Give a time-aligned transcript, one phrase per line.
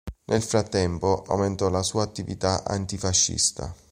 [0.25, 3.71] Nel frattempo aumentò la sua attività antifascista.